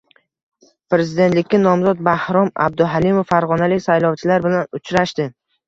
[0.93, 5.33] Prezidentlikka nomzod Bahrom Abduhalimov farg‘onalik saylovchilar bilan uchrashdi